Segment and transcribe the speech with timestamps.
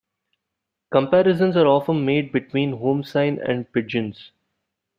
[0.91, 4.31] Comparisons are often made between home sign and pidgins.